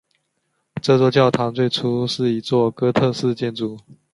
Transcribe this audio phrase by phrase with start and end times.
[0.81, 3.77] 这座教堂最初是一座哥特式建筑。